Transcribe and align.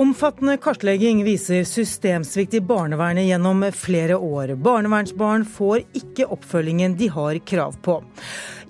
Omfattende 0.00 0.56
kartlegging 0.56 1.24
viser 1.24 1.64
systemsvikt 1.64 2.54
i 2.54 2.60
barnevernet 2.60 3.26
gjennom 3.26 3.66
flere 3.76 4.16
år. 4.16 4.54
Barnevernsbarn 4.56 5.44
får 5.44 5.82
ikke 5.92 6.24
oppfølgingen 6.32 6.94
de 6.96 7.10
har 7.12 7.36
krav 7.50 7.76
på. 7.84 7.98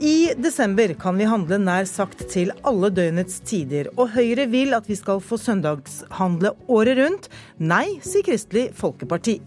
I 0.02 0.32
desember 0.34 0.90
kan 0.98 1.20
vi 1.20 1.28
handle 1.30 1.60
nær 1.62 1.86
sagt 1.86 2.26
til 2.32 2.50
alle 2.66 2.90
døgnets 2.90 3.38
tider, 3.46 3.92
og 3.94 4.10
Høyre 4.16 4.48
vil 4.50 4.74
at 4.74 4.90
vi 4.90 4.98
skal 4.98 5.22
få 5.22 5.38
søndagshandle 5.38 6.50
året 6.66 6.98
rundt. 6.98 7.30
Nei, 7.62 8.00
sier 8.02 8.26
Kristelig 8.26 8.72
Folkeparti. 8.82 9.38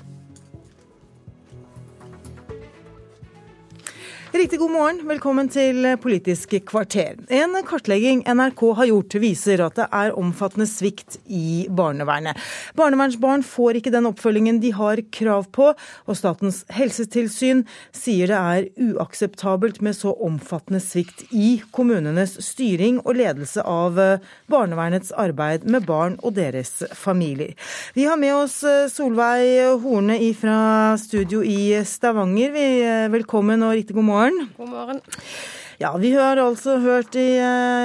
Riktig 4.33 4.57
god 4.59 4.71
morgen, 4.73 4.99
velkommen 5.05 5.45
til 5.53 5.85
Politisk 6.01 6.55
kvarter. 6.65 7.19
En 7.29 7.53
kartlegging 7.69 8.23
NRK 8.25 8.61
har 8.79 8.87
gjort 8.89 9.15
viser 9.21 9.61
at 9.61 9.75
det 9.77 9.85
er 9.93 10.15
omfattende 10.17 10.65
svikt 10.65 11.19
i 11.29 11.67
barnevernet. 11.69 12.39
Barnevernsbarn 12.73 13.45
får 13.45 13.77
ikke 13.77 13.93
den 13.93 14.09
oppfølgingen 14.09 14.57
de 14.63 14.71
har 14.73 14.97
krav 15.13 15.45
på, 15.53 15.67
og 15.77 16.17
Statens 16.17 16.63
helsetilsyn 16.73 17.61
sier 17.93 18.33
det 18.33 18.39
er 18.39 18.95
uakseptabelt 18.95 19.83
med 19.85 19.99
så 19.99 20.15
omfattende 20.17 20.81
svikt 20.81 21.27
i 21.29 21.59
kommunenes 21.69 22.33
styring 22.41 23.03
og 23.03 23.21
ledelse 23.21 23.61
av 23.61 24.01
barnevernets 24.49 25.13
arbeid 25.13 25.69
med 25.69 25.85
barn 25.85 26.17
og 26.23 26.33
deres 26.39 26.81
familier. 26.97 27.53
Vi 27.93 28.09
har 28.09 28.17
med 28.17 28.33
oss 28.39 28.57
Solveig 28.97 29.77
Horne 29.85 30.17
fra 30.41 30.57
studio 30.97 31.45
i 31.45 31.77
Stavanger. 31.85 32.57
Velkommen 33.13 33.69
og 33.69 33.77
riktig 33.77 34.01
god 34.01 34.09
morgen 34.09 34.22
morgen. 34.23 34.49
God 34.57 34.69
morgen. 34.69 35.01
Ja, 35.79 35.97
Vi 35.97 36.11
har 36.11 36.37
altså 36.37 36.77
hørt 36.79 37.15
i, 37.15 37.35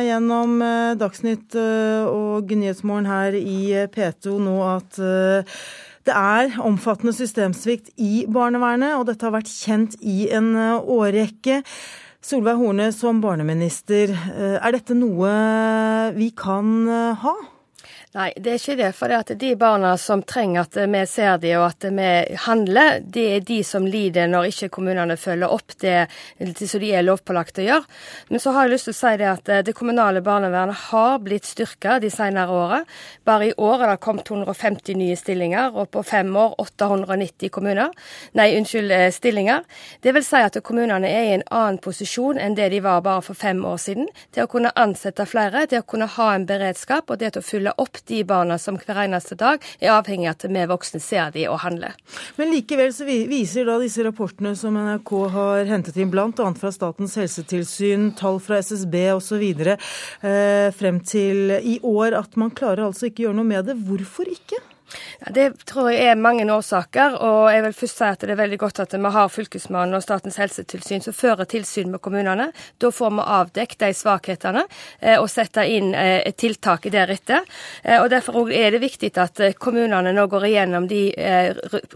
gjennom 0.07 0.61
Dagsnytt 1.01 1.57
og 1.57 2.51
Nyhetsmorgen 2.53 3.09
her 3.11 3.35
i 3.35 3.87
P2 3.91 4.37
nå 4.45 4.55
at 4.69 5.01
det 6.07 6.15
er 6.15 6.55
omfattende 6.63 7.13
systemsvikt 7.13 7.91
i 7.99 8.25
barnevernet, 8.31 8.95
og 8.97 9.09
dette 9.09 9.27
har 9.27 9.35
vært 9.35 9.51
kjent 9.51 9.99
i 9.99 10.29
en 10.31 10.55
årrekke. 10.79 11.63
Solveig 12.23 12.61
Horne, 12.61 12.93
som 12.95 13.21
barneminister, 13.25 14.15
er 14.37 14.77
dette 14.77 14.95
noe 14.97 15.33
vi 16.17 16.31
kan 16.39 16.87
ha? 17.25 17.35
Nei, 18.17 18.31
det 18.41 18.55
er 18.55 18.57
ikke 18.57 18.75
det. 18.79 18.89
For 18.97 19.13
det 19.13 19.17
at 19.21 19.31
de 19.37 19.51
barna 19.61 19.91
som 20.01 20.23
trenger 20.25 20.63
at 20.65 20.77
vi 20.89 21.01
ser 21.05 21.35
de 21.43 21.51
og 21.59 21.67
at 21.67 21.85
vi 21.93 22.37
handler, 22.41 23.03
det 23.05 23.25
er 23.35 23.43
de 23.45 23.59
som 23.67 23.85
lider 23.85 24.31
når 24.33 24.49
ikke 24.49 24.71
kommunene 24.79 25.19
følger 25.21 25.53
opp 25.53 25.75
det, 25.83 26.07
det 26.41 26.69
som 26.71 26.81
de 26.81 26.93
er 26.97 27.05
lovpålagt 27.05 27.61
å 27.61 27.67
gjøre. 27.67 27.99
Men 28.33 28.41
så 28.41 28.55
har 28.57 28.65
jeg 28.65 28.73
lyst 28.73 28.89
til 28.89 28.97
å 28.97 28.99
si 28.99 29.13
det 29.21 29.29
at 29.29 29.53
det 29.67 29.75
kommunale 29.77 30.23
barnevernet 30.25 30.87
har 30.89 31.19
blitt 31.21 31.51
styrka 31.51 31.99
de 32.01 32.09
senere 32.13 32.55
åra. 32.57 32.79
Bare 33.29 33.51
i 33.51 33.53
år 33.53 33.85
er 33.85 33.93
det 33.93 33.99
kommet 34.07 34.25
250 34.31 34.97
nye 34.97 35.19
stillinger, 35.21 35.77
og 35.77 35.93
på 35.93 36.07
fem 36.09 36.33
år 36.33 36.57
890 36.65 37.53
kommuner. 37.53 37.93
Nei, 38.41 38.49
unnskyld, 38.57 38.97
stillinger. 39.19 39.69
Det 40.01 40.17
vil 40.17 40.25
si 40.25 40.41
at 40.41 40.57
kommunene 40.65 41.13
er 41.13 41.29
i 41.29 41.37
en 41.37 41.47
annen 41.51 41.77
posisjon 41.85 42.41
enn 42.41 42.57
det 42.57 42.73
de 42.73 42.81
var 42.89 43.05
bare 43.05 43.27
for 43.29 43.37
fem 43.37 43.61
år 43.69 43.77
siden. 43.85 44.09
Til 44.33 44.49
å 44.49 44.51
kunne 44.51 44.73
ansette 44.81 45.29
flere, 45.29 45.67
til 45.69 45.85
å 45.85 45.89
kunne 45.89 46.09
ha 46.17 46.33
en 46.33 46.49
beredskap 46.49 47.13
og 47.13 47.21
det 47.21 47.35
til 47.37 47.45
å 47.45 47.49
fylle 47.53 47.77
opp 47.77 47.98
de 48.07 48.23
barna 48.29 48.59
som 48.59 48.79
hver 48.79 49.03
eneste 49.05 49.37
dag 49.39 49.65
er 49.81 49.95
avhengig 49.97 50.29
av 50.29 50.37
at 50.37 50.47
vi 50.49 50.65
voksne 50.71 51.01
ser 51.03 51.33
de 51.35 51.47
og 51.51 51.61
handler. 51.65 51.97
Men 52.39 52.53
likevel 52.53 52.93
så 52.95 53.07
viser 53.09 53.69
da 53.69 53.79
disse 53.83 54.05
rapportene 54.07 54.55
som 54.59 54.79
NRK 54.79 55.13
har 55.35 55.69
hentet 55.71 55.99
inn, 55.99 56.13
bl.a. 56.13 56.31
fra 56.33 56.73
Statens 56.75 57.19
helsetilsyn, 57.19 58.13
tall 58.19 58.41
fra 58.43 58.63
SSB 58.63 58.97
osv., 59.17 59.45
eh, 59.69 60.69
frem 60.79 61.03
til 61.05 61.55
i 61.59 61.79
år 61.83 62.19
at 62.19 62.37
man 62.41 62.55
klarer 62.55 62.87
altså 62.89 63.09
ikke 63.09 63.27
gjøre 63.27 63.41
noe 63.41 63.49
med 63.49 63.71
det. 63.71 63.79
Hvorfor 63.89 64.29
ikke? 64.31 64.61
Ja, 65.21 65.33
det 65.35 65.47
tror 65.69 65.91
jeg 65.93 66.07
er 66.09 66.17
mange 66.17 66.47
årsaker. 66.53 67.19
og 67.21 67.51
jeg 67.53 67.63
vil 67.63 67.75
først 67.77 67.99
si 67.99 68.05
at 68.05 68.21
Det 68.21 68.31
er 68.31 68.41
veldig 68.41 68.59
godt 68.59 68.81
at 68.81 68.95
vi 68.95 69.11
har 69.13 69.29
Fylkesmannen 69.29 69.95
og 69.95 70.03
Statens 70.03 70.37
helsetilsyn 70.37 71.03
som 71.03 71.13
fører 71.13 71.45
tilsyn 71.45 71.91
med 71.91 72.01
kommunene. 72.01 72.53
Da 72.79 72.91
får 72.91 73.11
vi 73.11 73.27
avdekket 73.39 73.79
de 73.79 73.93
svakhetene 73.95 74.65
eh, 75.01 75.19
og 75.19 75.29
sette 75.31 75.65
inn 75.67 75.95
eh, 75.95 76.33
tiltak 76.33 76.89
deretter. 76.93 77.45
Eh, 77.83 78.01
og 78.03 78.11
Derfor 78.11 78.51
er 78.53 78.71
det 78.73 78.81
viktig 78.81 79.13
at 79.19 79.41
kommunene 79.59 80.13
nå 80.13 80.27
går 80.27 80.47
igjennom 80.49 80.89
de 80.89 81.03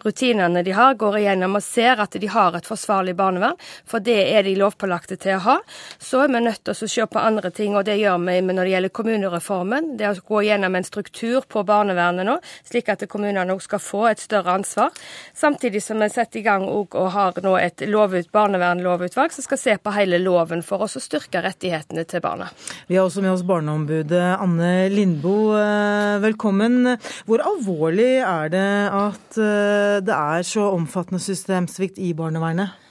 rutinene 0.05 0.63
de 0.63 0.73
har, 0.77 0.95
går 0.95 1.19
igjennom 1.19 1.57
og 1.57 1.63
ser 1.65 2.01
at 2.01 2.13
de 2.21 2.29
har 2.29 2.57
et 2.57 2.67
forsvarlig 2.67 3.15
barnevern. 3.17 3.57
For 3.89 4.01
det 4.01 4.19
er 4.33 4.45
de 4.45 4.55
lovpålagte 4.59 5.17
til 5.17 5.39
å 5.39 5.45
ha. 5.47 5.57
Så 5.99 6.23
er 6.25 6.33
vi 6.33 6.43
nødt 6.45 6.65
til 6.65 6.75
å 6.75 6.91
se 6.93 7.07
på 7.07 7.23
andre 7.23 7.51
ting, 7.51 7.77
og 7.77 7.87
det 7.89 7.99
gjør 8.01 8.21
vi 8.27 8.39
når 8.43 8.65
det 8.65 8.75
gjelder 8.75 8.95
kommunereformen. 9.01 9.93
Det 9.99 10.09
å 10.11 10.15
gå 10.29 10.43
igjennom 10.43 10.77
en 10.77 10.87
struktur 10.87 11.47
på 11.49 11.65
barnevernet 11.69 12.27
nå. 12.29 12.39
slik 12.69 12.82
slik 12.83 12.91
at 12.93 13.09
kommunene 13.09 13.55
også 13.55 13.71
skal 13.71 13.83
få 13.83 14.03
et 14.11 14.21
større 14.21 14.57
ansvar. 14.57 14.91
Samtidig 15.35 15.83
som 15.83 16.01
vi 16.03 16.09
setter 16.11 16.41
i 16.41 16.43
gang 16.43 16.67
og 16.67 16.95
har 17.13 17.39
nå 17.43 17.57
et 17.59 17.83
lovut, 17.87 18.31
barnevernlovutvalg 18.33 19.33
som 19.33 19.47
skal 19.47 19.59
se 19.59 19.77
på 19.79 19.95
hele 19.95 20.19
loven 20.19 20.63
for 20.63 20.83
oss 20.83 20.97
å 20.97 21.03
styrke 21.03 21.43
rettighetene 21.43 22.05
til 22.05 22.23
barna. 22.23 22.51
Vi 22.89 22.97
har 22.97 23.07
også 23.07 23.23
med 23.23 23.33
oss 23.33 23.47
barneombudet 23.47 24.39
Anne 24.39 24.89
Lindboe. 24.93 25.61
Eh, 25.63 26.21
velkommen. 26.23 26.97
Hvor 27.27 27.43
alvorlig 27.45 28.21
er 28.23 28.53
det 28.53 28.69
at 28.93 29.39
eh, 29.39 29.99
det 30.03 30.17
er 30.17 30.47
så 30.47 30.71
omfattende 30.73 31.23
systemsvikt 31.23 32.01
i 32.03 32.13
barnevernet? 32.17 32.82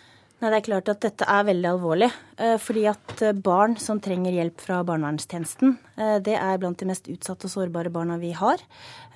Nei, 0.41 0.49
Det 0.49 0.57
er 0.57 0.65
klart 0.65 0.89
at 0.89 1.03
dette 1.05 1.25
er 1.29 1.43
veldig 1.45 1.69
alvorlig. 1.69 2.09
Eh, 2.41 2.57
fordi 2.57 2.87
at 2.89 3.21
barn 3.45 3.77
som 3.77 3.99
trenger 4.01 4.33
hjelp 4.33 4.61
fra 4.63 4.81
barnevernstjenesten, 4.83 5.77
det 6.25 6.33
er 6.33 6.57
blant 6.57 6.79
de 6.81 6.87
mest 6.89 7.05
utsatte 7.13 7.45
og 7.45 7.53
sårbare 7.53 7.93
barna 7.93 8.17
vi 8.17 8.31
har. 8.33 8.57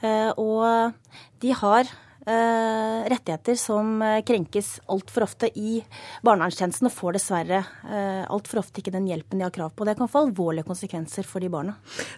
Eh, 0.06 0.32
og 0.38 0.94
de 1.42 1.54
har 1.58 1.88
eh, 1.88 2.05
rettigheter 2.26 3.58
som 3.60 4.02
eh, 4.02 4.22
krenkes 4.26 4.80
altfor 4.92 5.26
ofte 5.28 5.50
i 5.60 5.78
barnevernstjenesten, 6.26 6.90
og 6.90 6.96
får 6.96 7.18
dessverre 7.20 7.62
altfor 8.32 8.60
ofte 8.64 8.82
ikke 8.82 8.94
den 8.94 9.08
hjelpen 9.10 9.40
de 9.40 9.46
har 9.46 9.54
krav 9.54 9.74
på. 9.76 9.86
Det 9.88 9.96
kan 10.00 10.10
få 10.12 10.26
alvorlige 10.26 10.68
konsekvenser 10.68 11.28
for 11.28 11.44
de 11.44 11.50
barna. 11.54 11.76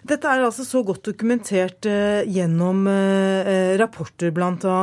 Dette 0.08 0.30
er 0.30 0.44
altså 0.46 0.64
så 0.66 0.82
godt 0.86 1.04
dokumentert 1.10 1.84
gjennom 1.84 2.86
rapporter 3.80 4.32
bl.a. 4.34 4.78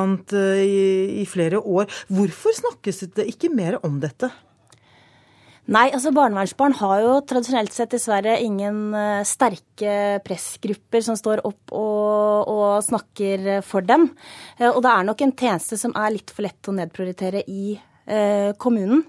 I, 0.62 1.22
i 1.22 1.25
flere 1.30 1.59
år. 1.59 1.90
Hvorfor 2.14 2.56
snakkes 2.62 3.06
det 3.18 3.28
ikke 3.34 3.52
mer 3.53 3.80
om 3.85 4.00
dette? 4.03 4.31
Nei, 5.66 5.88
altså 5.90 6.12
barnevernsbarn 6.14 6.76
har 6.78 7.00
jo 7.02 7.14
tradisjonelt 7.26 7.74
sett 7.74 7.96
dessverre 7.96 8.36
ingen 8.44 8.94
uh, 8.94 9.24
sterke 9.26 10.20
pressgrupper 10.26 11.02
som 11.02 11.18
står 11.18 11.42
opp 11.48 11.74
og, 11.74 12.52
og 12.52 12.84
snakker 12.86 13.64
for 13.66 13.86
dem. 13.86 14.12
Uh, 14.59 14.70
og 14.70 14.84
det 14.86 14.92
er 14.92 15.08
nok 15.08 15.24
en 15.26 15.34
tjeneste 15.34 15.80
som 15.81 15.96
er 15.98 16.14
litt 16.14 16.30
for 16.30 16.46
lett 16.46 16.70
å 16.70 16.76
nedprioritere 16.76 17.42
i 17.50 17.74
eh, 17.74 18.52
kommunen. 18.62 19.02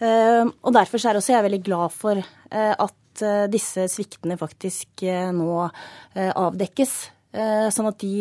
og 0.00 0.72
derfor 0.72 1.02
er 1.02 1.18
også 1.18 1.32
jeg 1.34 1.44
veldig 1.44 1.60
glad 1.66 1.92
for 1.92 2.20
at 2.54 3.22
disse 3.50 3.88
sviktene 3.90 4.36
faktisk 4.38 5.02
nå 5.34 5.64
avdekkes. 6.14 6.92
sånn 7.74 7.88
at 7.90 7.98
de 7.98 8.12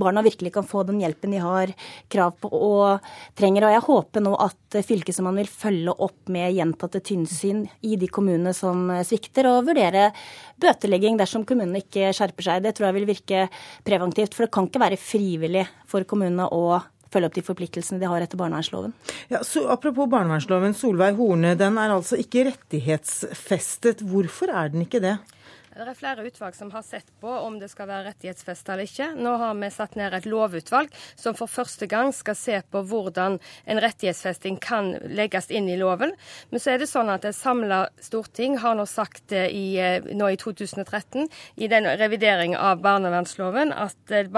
barna 0.00 0.22
virkelig 0.24 0.52
kan 0.54 0.66
få 0.66 0.84
den 0.88 1.00
hjelpen 1.02 1.34
de 1.34 1.42
har 1.42 1.72
krav 2.12 2.36
på 2.40 2.50
og 2.52 3.06
trenger. 3.38 3.68
Og 3.68 3.76
jeg 3.76 3.84
håper 3.88 4.24
nå 4.24 4.34
at 4.46 4.78
Fylkesmannen 4.86 5.42
vil 5.42 5.50
følge 5.50 5.94
opp 6.06 6.32
med 6.32 6.54
gjentatte 6.56 7.02
tynnsyn 7.06 7.64
i 7.86 7.96
de 8.00 8.10
kommunene 8.12 8.54
som 8.56 8.88
svikter, 9.06 9.48
og 9.50 9.68
vurdere 9.68 10.10
bøtelegging 10.62 11.20
dersom 11.20 11.46
kommunene 11.48 11.84
ikke 11.84 12.12
skjerper 12.16 12.48
seg. 12.50 12.66
Det 12.66 12.76
tror 12.76 12.90
jeg 12.90 12.98
vil 13.00 13.08
virke 13.12 13.46
preventivt, 13.86 14.36
for 14.36 14.46
det 14.46 14.54
kan 14.54 14.68
ikke 14.68 14.84
være 14.86 15.00
frivillig 15.00 15.66
for 15.88 16.06
kommunene 16.08 16.48
å 16.52 16.78
følge 17.12 17.30
opp 17.30 17.36
de 17.36 17.44
forpliktelsene 17.46 18.00
de 18.02 18.08
har 18.10 18.24
etter 18.24 18.38
barnevernsloven. 18.40 18.92
Ja, 19.32 19.42
så 19.46 19.64
Apropos 19.72 20.10
barnevernsloven, 20.10 20.74
Solveig 20.76 21.16
Horne, 21.18 21.54
den 21.58 21.78
er 21.80 21.94
altså 21.94 22.18
ikke 22.20 22.48
rettighetsfestet. 22.50 24.04
Hvorfor 24.06 24.52
er 24.52 24.72
den 24.74 24.86
ikke 24.86 25.02
det? 25.04 25.16
Det 25.76 25.84
er 25.84 25.92
flere 25.92 26.22
utvalg 26.24 26.54
som 26.56 26.70
har 26.72 26.80
sett 26.80 27.10
på 27.20 27.28
om 27.28 27.58
det 27.60 27.66
skal 27.68 27.90
være 27.90 28.06
rettighetsfesta 28.06 28.72
eller 28.72 28.88
ikke. 28.88 29.10
Nå 29.20 29.34
har 29.36 29.56
vi 29.60 29.68
satt 29.74 29.96
ned 29.98 30.14
et 30.16 30.24
lovutvalg 30.24 30.94
som 31.20 31.34
for 31.36 31.52
første 31.52 31.84
gang 31.90 32.14
skal 32.16 32.36
se 32.38 32.62
på 32.72 32.80
hvordan 32.88 33.36
en 33.68 33.80
rettighetsfesting 33.84 34.56
kan 34.64 34.94
legges 35.04 35.50
inn 35.52 35.68
i 35.68 35.76
loven. 35.76 36.14
Men 36.48 36.62
så 36.64 36.72
er 36.72 36.80
det 36.80 36.88
sånn 36.88 37.12
at 37.12 37.26
et 37.28 37.36
samla 37.36 37.82
storting 38.00 38.56
har 38.62 38.78
nå 38.78 38.86
sagt 38.88 39.34
i, 39.36 39.76
eh, 39.76 40.00
nå 40.16 40.30
i 40.32 40.38
2013 40.40 41.28
i 41.60 41.68
den 41.68 41.90
revidering 42.00 42.56
av 42.56 42.80
barnevernsloven 42.80 43.74
at 43.76 44.16
eh, 44.16 44.32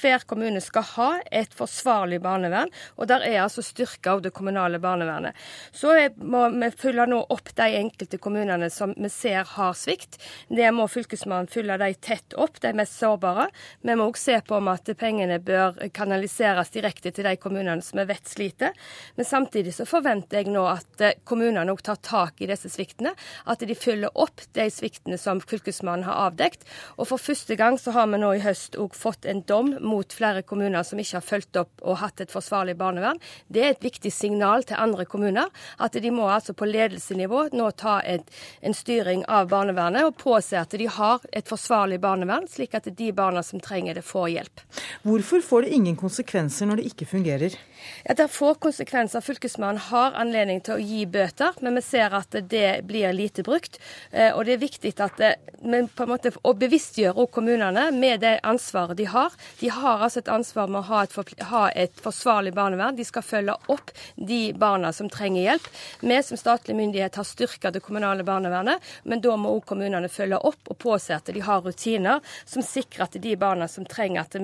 hver 0.00 0.24
kommune 0.24 0.64
skal 0.64 0.88
ha 0.94 1.10
et 1.28 1.52
forsvarlig 1.52 2.22
barnevern. 2.24 2.72
Og 2.96 3.12
der 3.12 3.28
er 3.28 3.42
altså 3.42 3.60
styrka 3.66 4.16
det 4.24 4.32
kommunale 4.32 4.80
barnevernet. 4.80 5.36
Så 5.68 5.92
må 6.16 6.48
vi 6.56 6.72
følge 6.80 7.10
nå 7.12 7.20
opp 7.28 7.52
de 7.60 7.68
enkelte 7.84 8.16
kommunene 8.16 8.72
som 8.72 8.96
vi 8.96 9.12
ser 9.12 9.44
har 9.52 9.76
svikt. 9.76 10.16
Det 10.48 10.72
må 10.77 10.77
Fylkesmannen 10.86 11.50
følge 11.50 11.78
de 11.80 11.88
tett 11.98 12.34
opp, 12.38 12.60
de 12.62 12.70
mest 12.76 12.94
sårbare. 13.00 13.48
Vi 13.82 13.96
må 13.98 14.06
òg 14.10 14.18
se 14.20 14.36
på 14.46 14.58
om 14.58 14.70
at 14.70 14.86
pengene 15.00 15.40
bør 15.42 15.80
kanaliseres 15.96 16.70
direkte 16.74 17.10
til 17.14 17.26
de 17.26 17.34
kommunene 17.40 17.82
som 17.84 17.98
vi 17.98 18.06
vet 18.10 18.28
sliter. 18.28 18.76
Men 19.16 19.26
samtidig 19.26 19.74
så 19.74 19.86
forventer 19.88 20.42
jeg 20.42 20.52
nå 20.52 20.64
at 20.70 21.04
eh, 21.04 21.16
kommunene 21.28 21.72
òg 21.72 21.82
tar 21.86 22.00
tak 22.04 22.42
i 22.42 22.48
disse 22.50 22.70
sviktene. 22.72 23.14
At 23.48 23.64
de 23.64 23.76
følger 23.78 24.14
opp 24.14 24.44
de 24.56 24.68
sviktene 24.72 25.18
som 25.20 25.40
Fylkesmannen 25.40 26.06
har 26.06 26.28
avdekt. 26.28 26.66
Og 26.96 27.10
for 27.10 27.22
første 27.22 27.56
gang 27.58 27.78
så 27.80 27.94
har 27.96 28.08
vi 28.12 28.20
nå 28.20 28.34
i 28.36 28.44
høst 28.44 28.78
òg 28.78 28.96
fått 28.96 29.26
en 29.28 29.42
dom 29.48 29.74
mot 29.82 30.12
flere 30.14 30.44
kommuner 30.46 30.86
som 30.86 31.00
ikke 31.00 31.18
har 31.18 31.26
fulgt 31.26 31.60
opp 31.60 31.82
og 31.82 32.00
hatt 32.02 32.22
et 32.22 32.32
forsvarlig 32.32 32.76
barnevern. 32.78 33.20
Det 33.48 33.64
er 33.64 33.74
et 33.74 33.84
viktig 33.88 34.12
signal 34.14 34.66
til 34.68 34.78
andre 34.78 35.08
kommuner. 35.08 35.50
At 35.78 35.96
de 35.98 36.12
må 36.14 36.28
altså 36.30 36.54
på 36.56 36.68
ledelsenivå 36.68 37.48
nå 37.56 37.70
ta 37.78 37.98
et, 38.04 38.28
en 38.60 38.76
styring 38.76 39.24
av 39.28 39.50
barnevernet 39.50 40.06
og 40.06 40.18
påse 40.20 40.58
at 40.58 40.67
de 40.70 40.86
har 40.86 41.24
et 41.32 41.48
forsvarlig 41.48 42.00
barnevern, 42.02 42.48
slik 42.50 42.74
at 42.74 42.90
de 42.98 43.12
barna 43.12 43.42
som 43.42 43.60
trenger 43.60 43.94
det, 43.98 44.04
får 44.06 44.28
hjelp. 44.34 44.62
Hvorfor 45.06 45.40
får 45.44 45.66
det 45.66 45.74
ingen 45.78 45.96
konsekvenser 45.96 46.68
når 46.68 46.82
det 46.82 46.90
ikke 46.92 47.06
fungerer? 47.06 47.56
Ja, 48.04 48.14
Det 48.14 48.28
får 48.28 48.54
konsekvenser. 48.54 49.20
Fylkesmannen 49.20 49.78
har 49.78 50.16
anledning 50.18 50.60
til 50.60 50.74
å 50.74 50.82
gi 50.82 51.04
bøter, 51.06 51.54
men 51.60 51.78
vi 51.78 51.82
ser 51.82 52.14
at 52.14 52.34
det 52.50 52.82
blir 52.86 53.12
lite 53.12 53.44
brukt. 53.46 53.78
Eh, 54.10 54.34
og 54.34 54.44
det 54.46 54.56
er 54.56 54.62
viktig 54.62 54.94
at 55.00 55.18
vi 55.18 55.80
på 55.94 56.04
en 56.04 56.10
måte 56.10 56.32
å 56.42 56.54
bevisstgjøre 56.58 57.26
kommunene 57.32 57.88
med 57.94 58.20
det 58.20 58.38
ansvaret 58.46 58.96
de 58.98 59.06
har. 59.10 59.32
De 59.60 59.70
har 59.72 60.04
altså 60.04 60.22
et 60.22 60.32
ansvar 60.32 60.68
med 60.68 60.82
å 60.82 60.88
ha 60.90 61.02
et, 61.04 61.14
for, 61.14 61.24
ha 61.50 61.64
et 61.70 62.02
forsvarlig 62.02 62.54
barnevern. 62.56 62.96
De 62.96 63.06
skal 63.06 63.26
følge 63.26 63.56
opp 63.68 63.92
de 64.16 64.52
barna 64.58 64.92
som 64.92 65.10
trenger 65.10 65.42
hjelp. 65.42 65.70
Vi 66.00 66.22
som 66.22 66.40
statlig 66.40 66.76
myndighet 66.78 67.18
har 67.18 67.26
styrka 67.26 67.72
det 67.74 67.82
kommunale 67.84 68.26
barnevernet, 68.26 68.82
men 69.04 69.22
da 69.24 69.36
må 69.36 69.54
òg 69.56 69.66
kommunene 69.68 70.10
følge 70.12 70.40
opp 70.48 70.57
og 70.68 70.78
påse 70.82 71.14
at 71.14 71.30
de 71.32 71.40
har 71.44 71.62
rutiner 71.64 72.24
som 72.44 72.64
sikrer 72.64 73.06
at 73.06 73.18
de 73.22 73.36
barna 73.40 73.68
som 73.70 73.86
trenger 73.88 74.26
at 74.26 74.36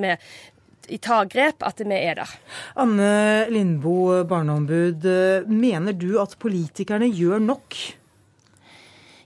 vi 0.84 0.98
tar 1.00 1.28
grep, 1.32 1.64
at 1.64 1.80
vi 1.80 1.96
er 1.96 2.18
der. 2.20 2.32
Anne 2.76 3.10
Lindboe, 3.52 4.24
barneombud. 4.28 5.06
Mener 5.48 5.96
du 5.96 6.18
at 6.20 6.36
politikerne 6.38 7.08
gjør 7.08 7.40
nok? 7.40 7.78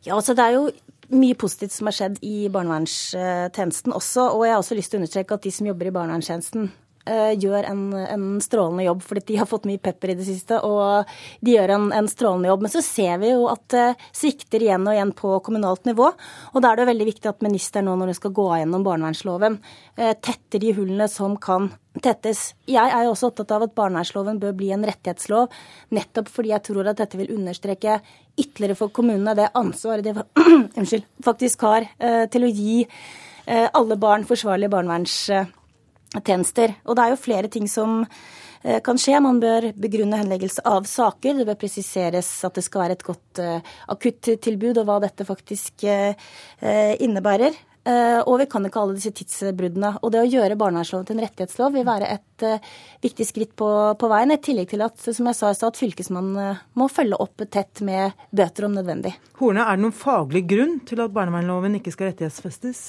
Ja, 0.07 0.15
altså 0.15 0.37
det 0.39 0.45
er 0.45 0.55
jo 0.55 0.69
mye 1.09 1.37
positivt 1.39 1.75
som 1.75 1.89
har 1.89 1.97
skjedd 1.97 2.21
i 2.27 2.49
barnevernstjenesten 2.53 3.95
også. 3.97 4.29
Og 4.37 4.45
jeg 4.47 4.55
har 4.55 4.63
også 4.63 4.79
lyst 4.79 4.93
til 4.93 5.01
å 5.01 5.03
understreke 5.03 5.39
at 5.39 5.47
de 5.47 5.53
som 5.55 5.69
jobber 5.69 5.91
i 5.91 5.95
barnevernstjenesten, 5.97 6.71
gjør 7.09 7.67
en, 7.69 7.83
en, 7.95 8.27
strålende 8.43 8.85
jobb, 8.85 9.03
fordi 9.07 9.25
de 9.31 9.39
har 9.41 9.49
fått 9.49 9.67
mye 9.69 9.81
pepper 9.83 10.13
i 10.13 10.17
det 10.19 10.27
siste. 10.27 10.59
Og 10.67 11.09
de 11.45 11.55
gjør 11.55 11.75
en, 11.75 11.89
en 11.95 12.11
strålende 12.11 12.51
jobb. 12.51 12.65
Men 12.67 12.73
så 12.73 12.83
ser 12.85 13.19
vi 13.23 13.33
jo 13.33 13.49
at 13.51 13.65
det 13.73 13.87
svikter 14.17 14.65
igjen 14.65 14.87
og 14.87 14.97
igjen 14.97 15.13
på 15.17 15.35
kommunalt 15.45 15.89
nivå. 15.89 16.11
Og 16.53 16.63
da 16.63 16.73
er 16.73 16.81
det 16.81 16.89
veldig 16.91 17.09
viktig 17.09 17.31
at 17.31 17.45
ministeren 17.45 17.89
nå, 17.89 17.97
når 17.99 18.13
hun 18.13 18.19
skal 18.19 18.35
gå 18.37 18.47
gjennom 18.61 18.87
barnevernsloven, 18.87 19.59
eh, 19.97 20.15
tetter 20.15 20.63
de 20.63 20.73
hullene 20.77 21.09
som 21.11 21.37
kan 21.41 21.71
tettes. 22.03 22.53
Jeg 22.71 22.93
er 22.95 23.07
jo 23.07 23.15
også 23.15 23.33
opptatt 23.33 23.53
av 23.57 23.67
at 23.67 23.75
barnevernsloven 23.79 24.39
bør 24.43 24.55
bli 24.59 24.71
en 24.75 24.87
rettighetslov, 24.87 25.49
nettopp 25.97 26.29
fordi 26.31 26.53
jeg 26.53 26.67
tror 26.69 26.91
at 26.91 27.01
dette 27.01 27.19
vil 27.19 27.33
understreke 27.35 27.99
ytterligere 28.39 28.79
for 28.79 28.95
kommunene 28.95 29.35
det 29.35 29.49
ansvaret 29.59 30.07
de 30.07 31.03
faktisk 31.29 31.65
har 31.67 31.89
eh, 31.99 32.27
til 32.31 32.47
å 32.47 32.53
gi 32.53 32.85
alle 33.49 33.97
barn 33.97 34.27
forsvarlige 34.29 34.69
barneverns 34.69 35.15
tjenester. 36.17 36.75
Og 36.87 36.97
det 36.97 37.05
er 37.05 37.15
jo 37.15 37.21
flere 37.21 37.51
ting 37.53 37.69
som 37.71 38.01
eh, 38.05 38.81
kan 38.85 39.01
skje. 39.01 39.21
Man 39.25 39.41
bør 39.43 39.71
begrunne 39.79 40.21
henleggelse 40.23 40.65
av 40.69 40.89
saker. 40.89 41.41
Det 41.41 41.49
bør 41.49 41.61
presiseres 41.61 42.31
at 42.47 42.59
det 42.59 42.67
skal 42.67 42.87
være 42.87 42.99
et 42.99 43.07
godt 43.07 43.43
uh, 43.45 43.73
akuttilbud, 43.95 44.81
og 44.81 44.89
hva 44.89 45.01
dette 45.05 45.27
faktisk 45.29 45.89
uh, 45.89 46.13
innebærer. 46.99 47.65
Og 47.89 48.35
vi 48.37 48.45
kan 48.53 48.67
ikke 48.69 48.81
alle 48.83 48.99
disse 48.99 49.15
tidsbruddene. 49.17 49.95
Og 50.05 50.11
det 50.13 50.19
å 50.21 50.27
gjøre 50.29 50.59
barnevernsloven 50.61 51.07
til 51.09 51.17
en 51.17 51.23
rettighetslov 51.25 51.73
vil 51.73 51.87
være 51.87 52.11
et 52.19 52.45
viktig 53.01 53.25
skritt 53.25 53.55
på, 53.57 53.69
på, 53.97 54.11
veien. 54.13 54.35
I 54.35 54.37
tillegg 54.45 54.69
til 54.75 54.85
at 54.85 55.01
som 55.07 55.31
jeg 55.31 55.39
sa, 55.39 55.55
at 55.55 55.81
fylkesmannen 55.81 56.59
må 56.77 56.91
følge 56.93 57.17
opp 57.25 57.47
tett 57.49 57.81
med 57.89 58.13
bøter 58.29 58.69
om 58.69 58.77
nødvendig. 58.77 59.15
Horne, 59.41 59.65
er 59.65 59.81
det 59.81 59.87
noen 59.87 59.97
faglig 59.97 60.45
grunn 60.51 60.77
til 60.91 61.01
at 61.01 61.17
barnevernloven 61.17 61.79
ikke 61.81 61.95
skal 61.95 62.11
rettighetsfestes? 62.11 62.83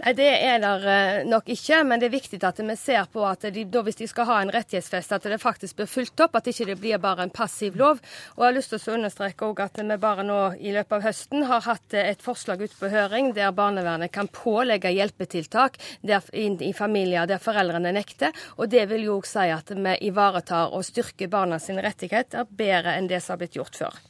Nei, 0.00 0.14
Det 0.16 0.24
er 0.24 0.60
der 0.62 0.84
eh, 0.88 1.24
nok 1.28 1.50
ikke, 1.52 1.82
men 1.84 2.00
det 2.00 2.06
er 2.08 2.14
viktig 2.14 2.38
at 2.48 2.60
vi 2.64 2.76
ser 2.80 3.08
på 3.12 3.24
at 3.28 3.44
de, 3.52 3.64
da, 3.68 3.82
hvis 3.84 3.98
de 3.98 4.06
skal 4.08 4.24
ha 4.30 4.38
en 4.40 4.52
rettighetsfest, 4.54 5.12
at 5.12 5.26
det 5.28 5.38
faktisk 5.42 5.76
blir 5.76 5.90
fulgt 5.90 6.22
opp, 6.24 6.38
at 6.38 6.46
det 6.48 6.54
ikke 6.54 6.78
blir 6.80 7.00
bare 7.02 7.26
en 7.26 7.32
passiv 7.34 7.76
lov. 7.76 8.00
Og 8.36 8.40
Jeg 8.40 8.46
har 8.46 8.56
lyst 8.56 8.72
til 8.72 8.80
å 8.80 8.94
understreke 8.96 9.50
at 9.60 9.80
vi 9.82 9.98
bare 10.00 10.24
nå 10.24 10.38
i 10.56 10.72
løpet 10.72 10.96
av 10.96 11.04
høsten 11.04 11.44
har 11.50 11.66
hatt 11.66 11.96
eh, 11.98 12.08
et 12.14 12.24
forslag 12.24 12.64
ute 12.64 12.78
på 12.78 12.88
høring 12.88 13.34
der 13.36 13.52
barnevernet 13.52 14.12
kan 14.14 14.32
pålegge 14.32 14.94
hjelpetiltak 14.96 15.76
der, 16.00 16.24
i, 16.32 16.48
i, 16.48 16.72
familier 16.72 17.28
der 17.28 17.42
foreldrene 17.42 17.92
nekter. 17.92 18.32
Og 18.56 18.72
Det 18.72 18.86
vil 18.88 19.04
jo 19.10 19.18
også 19.18 19.42
si 19.42 19.52
at 19.52 19.74
vi 19.76 19.98
ivaretar 20.08 20.72
og 20.72 20.88
styrker 20.88 21.28
barna 21.28 21.60
sine 21.60 21.84
rettigheter 21.84 22.48
bedre 22.48 22.96
enn 22.96 23.12
det 23.12 23.20
som 23.20 23.36
har 23.36 23.44
blitt 23.44 23.60
gjort 23.60 23.76
før. 23.76 24.00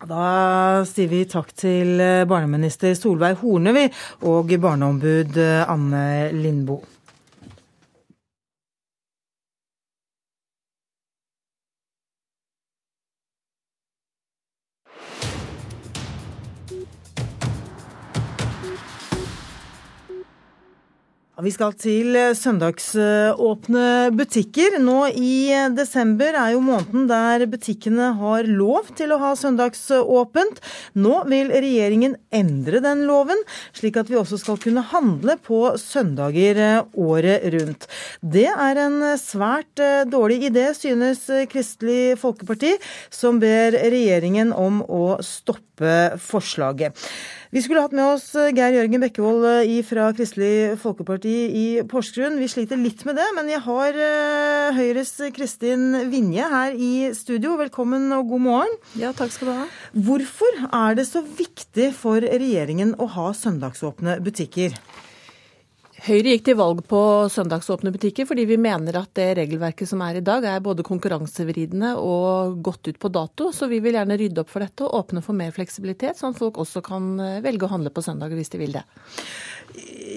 Da 0.00 0.80
sier 0.88 1.10
vi 1.10 1.24
takk 1.28 1.50
til 1.52 2.00
barneminister 2.28 2.94
Solveig 2.96 3.36
Horne 3.42 3.84
og 4.24 4.48
barneombud 4.62 5.36
Anne 5.68 6.30
Lindboe. 6.32 6.99
Vi 21.40 21.50
skal 21.54 21.72
til 21.80 22.16
eh, 22.18 22.34
søndagsåpne 22.36 23.84
butikker. 24.12 24.76
Nå 24.82 25.06
i 25.16 25.48
eh, 25.54 25.70
desember 25.72 26.36
er 26.36 26.52
jo 26.52 26.60
måneden 26.64 27.06
der 27.08 27.46
butikkene 27.48 28.10
har 28.18 28.48
lov 28.48 28.90
til 28.98 29.14
å 29.14 29.20
ha 29.22 29.30
søndagsåpent. 29.38 30.60
Nå 31.00 31.22
vil 31.30 31.52
regjeringen 31.54 32.18
endre 32.34 32.82
den 32.84 33.06
loven, 33.08 33.40
slik 33.76 33.96
at 34.00 34.12
vi 34.12 34.18
også 34.20 34.40
skal 34.42 34.60
kunne 34.60 34.84
handle 34.92 35.38
på 35.40 35.62
søndager 35.80 36.60
eh, 36.60 37.00
året 37.00 37.48
rundt. 37.56 37.88
Det 38.20 38.48
er 38.50 38.84
en 38.84 39.00
svært 39.20 39.80
dårlig 40.12 40.42
idé, 40.50 40.68
synes 40.76 41.24
Kristelig 41.48 42.18
Folkeparti, 42.20 42.76
som 43.08 43.40
ber 43.40 43.78
regjeringen 43.80 44.52
om 44.52 44.82
å 44.84 45.04
stoppe 45.24 46.18
forslaget. 46.20 46.96
Vi 47.50 47.58
skulle 47.64 47.80
hatt 47.82 47.94
med 47.98 48.06
oss 48.06 48.28
eh, 48.38 48.52
Geir 48.54 48.76
Jørgen 48.76 49.02
Bekkevold 49.02 49.42
eh, 49.50 49.80
fra 49.82 50.04
Kristelig 50.14 50.76
Folkeparti 50.78 51.32
i 51.58 51.64
Porsgrunn. 51.90 52.36
Vi 52.38 52.46
sliter 52.46 52.78
litt 52.78 53.02
med 53.08 53.18
det, 53.18 53.24
men 53.34 53.50
jeg 53.50 53.58
har 53.64 53.98
eh, 53.98 54.76
Høyres 54.76 55.10
Kristin 55.34 55.88
Vinje 56.12 56.46
her 56.46 56.78
i 56.78 57.10
studio. 57.18 57.56
Velkommen 57.58 58.06
og 58.14 58.30
god 58.30 58.44
morgen. 58.44 58.78
Ja, 59.02 59.10
takk 59.18 59.34
skal 59.34 59.50
du 59.50 59.54
ha. 59.64 59.66
Hvorfor 60.06 60.62
er 60.68 60.94
det 61.00 61.08
så 61.10 61.24
viktig 61.26 61.90
for 61.98 62.22
regjeringen 62.22 62.94
å 63.02 63.10
ha 63.18 63.32
søndagsåpne 63.34 64.20
butikker? 64.22 64.78
Høyre 66.00 66.32
gikk 66.32 66.44
til 66.46 66.56
valg 66.56 66.78
på 66.88 66.98
søndagsåpne 67.28 67.90
butikker 67.92 68.24
fordi 68.24 68.46
vi 68.48 68.56
mener 68.60 68.96
at 69.02 69.10
det 69.18 69.26
regelverket 69.36 69.90
som 69.90 70.00
er 70.00 70.16
i 70.16 70.22
dag 70.24 70.46
er 70.48 70.62
både 70.64 70.84
konkurransevridende 70.86 71.90
og 72.00 72.56
gått 72.64 72.88
ut 72.88 73.00
på 73.02 73.10
dato. 73.12 73.50
Så 73.52 73.68
vi 73.68 73.82
vil 73.84 73.98
gjerne 73.98 74.16
rydde 74.16 74.40
opp 74.40 74.48
for 74.48 74.64
dette 74.64 74.86
og 74.86 74.96
åpne 75.02 75.20
for 75.24 75.36
mer 75.36 75.52
fleksibilitet, 75.52 76.16
sånn 76.16 76.32
at 76.32 76.40
folk 76.40 76.62
også 76.62 76.80
kan 76.86 77.12
velge 77.44 77.68
å 77.68 77.72
handle 77.74 77.92
på 77.92 78.04
søndager 78.06 78.40
hvis 78.40 78.52
de 78.54 78.62
vil 78.62 78.78
det. 78.78 78.86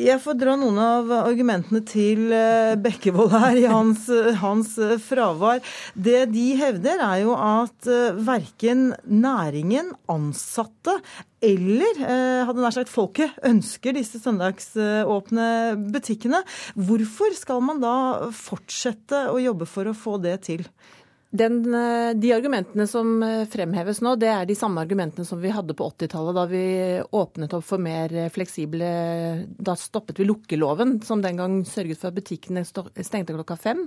Jeg 0.03 0.19
får 0.23 0.35
dra 0.41 0.55
noen 0.57 0.77
av 0.81 1.11
argumentene 1.15 1.83
til 1.85 2.31
eh, 2.33 2.73
Bekkevold 2.81 3.33
her 3.35 3.59
i 3.61 3.67
hans, 3.69 4.07
hans, 4.41 4.73
fravær. 5.05 5.61
Det 5.93 6.25
de 6.33 6.45
hevder, 6.59 7.03
er 7.03 7.21
jo 7.21 7.35
at 7.37 7.89
eh, 7.89 8.17
verken 8.25 8.89
næringen, 9.05 9.93
ansatte 10.11 10.97
eller 11.43 12.01
eh, 12.01 12.41
hadde 12.47 12.63
nær 12.63 12.73
sagt 12.75 12.91
folket 12.91 13.37
ønsker 13.45 13.95
disse 13.97 14.21
søndagsåpne 14.23 15.47
butikkene. 15.93 16.41
Hvorfor 16.73 17.37
skal 17.37 17.63
man 17.65 17.83
da 17.83 17.95
fortsette 18.33 19.27
å 19.29 19.37
jobbe 19.43 19.69
for 19.69 19.91
å 19.91 19.97
få 19.97 20.17
det 20.23 20.39
til? 20.49 20.65
Den, 21.33 21.73
eh, 21.73 22.13
de 22.13 22.29
argumentene 22.33 22.85
som 22.87 23.23
eh, 23.23 23.47
fremheves 23.49 24.03
nå, 24.05 24.11
det 24.21 24.27
er 24.29 24.43
de 24.45 24.53
samme 24.53 24.83
argumentene 24.83 25.25
som 25.25 25.39
vi 25.41 25.49
hadde 25.49 25.73
på 25.73 25.87
80-tallet, 25.89 26.35
da 26.37 26.43
vi 26.45 26.65
åpnet 27.09 27.55
opp 27.57 27.65
for 27.65 27.81
mer 27.81 28.13
fleksible 28.29 28.89
Da 29.57 29.73
stoppet 29.73 30.21
vi 30.21 30.27
lukkeloven, 30.29 30.99
som 31.01 31.23
den 31.25 31.39
gang 31.41 31.55
sørget 31.65 31.97
for 31.97 32.11
at 32.11 32.19
butikkene 32.19 32.61
stengte 32.67 33.33
klokka 33.33 33.57
fem. 33.57 33.81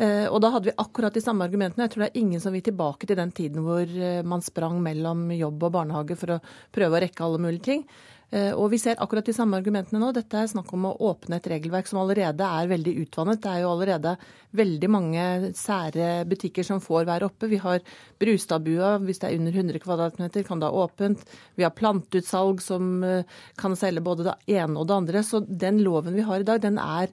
Eh, 0.00 0.24
og 0.30 0.40
da 0.40 0.54
hadde 0.54 0.70
vi 0.70 0.78
akkurat 0.80 1.12
de 1.12 1.20
samme 1.20 1.44
argumentene. 1.44 1.84
Jeg 1.84 1.92
tror 1.92 2.06
det 2.06 2.08
er 2.14 2.22
ingen 2.22 2.40
som 2.40 2.56
vil 2.56 2.64
tilbake 2.64 3.10
til 3.10 3.20
den 3.20 3.34
tiden 3.36 3.60
hvor 3.66 3.92
man 4.24 4.40
sprang 4.40 4.80
mellom 4.80 5.28
jobb 5.36 5.68
og 5.68 5.76
barnehage 5.76 6.16
for 6.16 6.38
å 6.38 6.40
prøve 6.72 6.96
å 6.96 7.04
rekke 7.04 7.28
alle 7.28 7.44
mulige 7.44 7.66
ting. 7.68 7.84
Eh, 8.30 8.52
og 8.54 8.68
vi 8.70 8.78
ser 8.78 9.00
akkurat 9.02 9.26
de 9.26 9.34
samme 9.34 9.58
argumentene 9.58 9.98
nå. 9.98 10.12
Dette 10.14 10.38
er 10.38 10.50
snakk 10.50 10.70
om 10.76 10.86
å 10.86 10.92
åpne 11.10 11.40
et 11.40 11.48
regelverk 11.50 11.88
som 11.90 11.98
allerede 12.02 12.46
er 12.46 12.70
veldig 12.70 12.94
utvannet. 13.02 13.40
Det 13.42 13.50
er 13.50 13.64
jo 13.64 13.72
allerede 13.72 14.14
veldig 14.60 14.90
mange 14.90 15.24
sære 15.58 16.12
butikker 16.30 16.66
som 16.66 16.82
får 16.84 17.08
være 17.08 17.26
oppe. 17.26 17.50
Vi 17.50 17.58
har 17.62 17.82
Brustadbua, 18.22 18.94
hvis 19.02 19.22
det 19.22 19.30
er 19.30 19.40
under 19.40 19.58
100 19.58 19.82
kvadratmeter, 19.82 20.46
kan 20.46 20.62
det 20.62 20.70
ha 20.70 20.86
åpent. 20.86 21.26
Vi 21.58 21.66
har 21.66 21.74
planteutsalg 21.74 22.62
som 22.62 23.02
eh, 23.06 23.42
kan 23.58 23.74
selge 23.78 24.04
både 24.06 24.30
det 24.30 24.38
ene 24.60 24.78
og 24.78 24.86
det 24.86 24.98
andre. 25.00 25.26
Så 25.26 25.42
den 25.42 25.82
loven 25.82 26.14
vi 26.14 26.26
har 26.26 26.42
i 26.42 26.46
dag, 26.46 26.62
den 26.62 26.78
er 26.78 27.10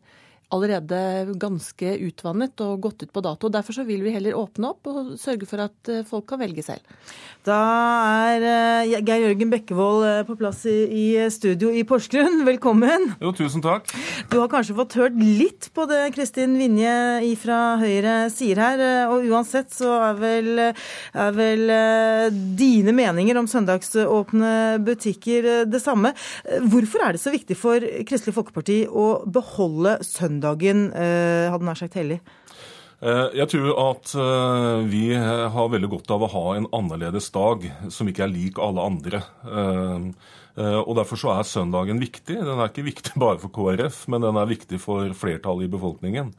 allerede 0.55 0.99
ganske 1.35 1.93
utvannet 2.07 2.61
og 2.63 2.79
gått 2.85 3.03
ut 3.03 3.11
på 3.11 3.23
dato. 3.23 3.49
Derfor 3.51 3.75
så 3.75 3.83
vil 3.87 4.03
vi 4.05 4.13
heller 4.15 4.37
åpne 4.37 4.71
opp 4.71 4.87
og 4.87 5.15
sørge 5.19 5.47
for 5.49 5.65
at 5.65 5.91
eh, 5.91 6.05
folk 6.07 6.27
kan 6.29 6.39
velge 6.39 6.63
selv. 6.63 6.83
Da 7.47 7.57
er 8.27 8.43
uh, 8.43 8.93
Geir 9.07 9.25
Jørgen 9.25 9.51
Bekkevold 9.51 10.03
uh, 10.03 10.21
på 10.27 10.37
plass 10.39 10.63
i, 10.67 11.15
studio 11.31 11.71
i 11.71 11.83
Porsgrunn. 11.87 12.41
Velkommen. 12.47 13.09
Jo, 13.23 13.33
tusen 13.35 13.63
takk. 13.63 13.91
Du 14.31 14.37
har 14.39 14.49
kanskje 14.51 14.75
fått 14.77 14.97
hørt 14.99 15.19
litt 15.19 15.69
på 15.75 15.87
det 15.87 16.01
Kristin 16.15 16.55
Vinje 16.59 16.95
fra 17.39 17.59
Høyre 17.79 18.15
sier 18.33 18.59
her. 18.59 18.83
Og 19.11 19.27
uansett 19.27 19.71
så 19.75 19.93
er 20.09 20.19
vel, 20.19 20.51
er 20.59 21.35
vel 21.35 21.71
dine 22.59 22.95
meninger 22.95 23.39
om 23.39 23.47
søndagsåpne 23.51 24.79
butikker 24.83 25.67
det 25.67 25.83
samme. 25.83 26.13
Hvorfor 26.67 27.05
er 27.05 27.15
det 27.15 27.23
så 27.23 27.31
viktig 27.35 27.57
for 27.59 27.83
Kristelig 28.07 28.35
Folkeparti 28.35 28.81
å 28.87 29.09
beholde 29.23 29.99
søndag? 30.07 30.36
Søndagen, 30.37 30.91
eh, 30.93 31.49
hadde 31.51 31.65
nær 31.65 31.77
sagt 31.77 31.95
hellig? 31.95 32.19
Eh, 33.01 33.29
jeg 33.37 33.47
tror 33.49 33.77
at 33.91 34.13
eh, 34.15 34.85
vi 34.89 35.13
har 35.13 35.69
veldig 35.69 35.89
godt 35.89 36.11
av 36.11 36.23
å 36.23 36.31
ha 36.31 36.55
en 36.55 36.67
annerledes 36.73 37.29
dag 37.31 37.65
som 37.89 38.07
ikke 38.07 38.25
er 38.25 38.33
lik 38.33 38.59
alle 38.59 38.81
andre. 38.81 39.21
Og 40.57 40.95
Derfor 40.97 41.19
så 41.21 41.35
er 41.35 41.43
søndagen 41.45 41.99
viktig. 42.01 42.33
Den 42.41 42.57
er 42.57 42.71
ikke 42.71 42.87
viktig 42.87 43.13
bare 43.21 43.37
for 43.37 43.53
KrF, 43.53 44.07
men 44.09 44.23
den 44.25 44.37
er 44.37 44.49
viktig 44.49 44.79
for 44.81 45.05
flertallet 45.13 45.67
i 45.67 45.69
befolkningen. 45.69 46.31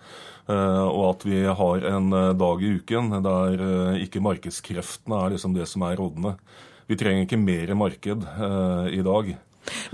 Og 0.48 1.02
at 1.12 1.22
vi 1.22 1.44
har 1.46 1.86
en 1.86 2.10
dag 2.34 2.64
i 2.64 2.72
uken 2.80 3.14
der 3.22 3.62
ikke 4.02 4.24
markedskreftene 4.24 5.20
er 5.22 5.36
liksom 5.36 5.54
det 5.54 5.68
som 5.70 5.86
er 5.86 6.00
rådende. 6.00 6.34
Vi 6.90 6.98
trenger 6.98 7.28
ikke 7.28 7.38
mer 7.38 7.70
marked 7.78 8.26
i 8.90 9.04
dag. 9.06 9.30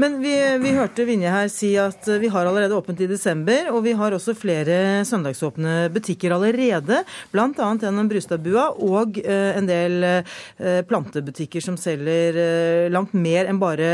Men 0.00 0.18
vi, 0.22 0.34
vi, 0.62 0.72
hørte 0.76 1.06
Vinje 1.08 1.32
her 1.32 1.50
si 1.52 1.74
at 1.80 2.08
vi 2.20 2.30
har 2.32 2.48
allerede 2.48 2.76
åpent 2.76 3.00
i 3.04 3.10
desember, 3.10 3.70
og 3.72 3.84
vi 3.86 3.94
har 3.98 4.16
også 4.16 4.34
flere 4.38 5.04
søndagsåpne 5.08 5.88
butikker 5.94 6.34
allerede. 6.36 7.02
Bl.a. 7.32 7.46
gjennom 7.54 8.10
Brustadbua 8.10 8.70
og 8.84 9.20
eh, 9.22 9.52
en 9.58 9.70
del 9.70 10.08
eh, 10.08 10.82
plantebutikker 10.88 11.64
som 11.64 11.78
selger 11.80 12.40
eh, 12.40 12.90
langt 12.92 13.14
mer 13.16 13.50
enn 13.50 13.62
bare 13.62 13.92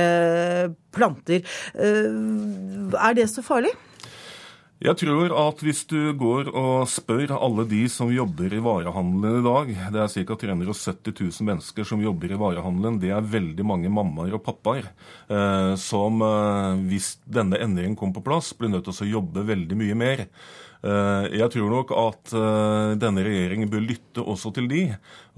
planter. 0.94 1.46
Er 1.76 3.14
det 3.16 3.30
så 3.30 3.44
farlig? 3.46 3.72
Jeg 4.80 4.96
tror 4.96 5.32
at 5.37 5.60
hvis 5.60 5.82
du 5.90 6.14
går 6.16 6.46
og 6.56 6.87
spør 6.88 7.34
alle 7.37 7.66
de 7.68 7.82
som 7.92 8.08
jobber 8.08 8.54
i 8.56 8.62
varehandelen 8.64 9.42
i 9.42 9.44
dag 9.44 9.72
Det 9.92 10.00
er 10.00 10.14
ca. 10.30 10.37
370 10.40 11.12
000 11.18 11.49
mennesker 11.50 11.84
som 11.84 12.00
jobber 12.00 12.32
i 12.32 12.38
varehandelen. 12.40 12.96
Det 13.02 13.10
er 13.12 13.20
veldig 13.34 13.66
mange 13.68 13.92
mammaer 13.92 14.38
og 14.38 14.44
pappaer 14.46 14.88
eh, 14.88 15.75
som, 15.76 16.25
eh, 16.25 16.80
hvis 16.88 17.10
denne 17.28 17.60
endringen 17.60 17.99
kom 18.00 18.14
på 18.16 18.25
plass, 18.25 18.54
blir 18.56 18.72
nødt 18.72 18.88
til 18.88 19.04
å 19.04 19.12
jobbe 19.18 19.44
veldig 19.52 19.76
mye 19.82 20.00
mer. 20.00 20.25
Eh, 20.80 21.26
jeg 21.37 21.52
tror 21.52 21.68
nok 21.68 21.90
at 21.92 22.30
eh, 22.32 22.92
denne 23.00 23.25
regjeringen 23.26 23.68
bør 23.68 23.82
lytte 23.84 24.25
også 24.25 24.52
til 24.56 24.68
de. 24.70 24.84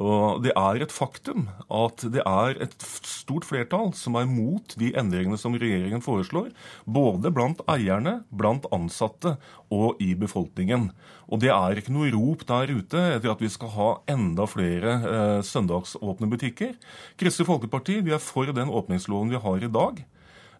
Og 0.03 0.43
det 0.45 0.53
er 0.55 0.83
et 0.83 0.95
faktum 0.95 1.49
at 1.67 2.05
det 2.15 2.23
er 2.23 2.61
et 2.63 2.87
stort 3.07 3.47
flertall 3.49 3.91
som 3.99 4.17
er 4.19 4.31
mot 4.31 4.77
de 4.79 4.93
endringene 4.99 5.39
som 5.41 5.57
regjeringen 5.59 6.05
foreslår. 6.05 6.53
Både 6.87 7.35
blant 7.35 7.63
eierne, 7.71 8.21
blant 8.31 8.69
ansatte 8.75 9.37
og 9.73 9.99
i 10.03 10.13
befolkningen. 10.19 10.91
Og 11.33 11.43
det 11.43 11.51
er 11.55 11.79
ikke 11.81 11.95
noe 11.95 12.13
rop 12.15 12.47
der 12.47 12.71
ute 12.71 13.03
etter 13.17 13.35
at 13.35 13.43
vi 13.43 13.51
skal 13.51 13.75
ha 13.75 13.91
enda 14.15 14.47
flere 14.51 14.97
eh, 15.03 15.39
søndagsåpne 15.47 16.31
butikker. 16.31 16.77
Kristelig 17.19 17.51
Folkeparti 17.51 17.99
vi 18.07 18.15
er 18.15 18.23
for 18.23 18.47
den 18.55 18.71
åpningsloven 18.71 19.33
vi 19.35 19.43
har 19.43 19.63
i 19.63 19.75
dag. 19.75 20.05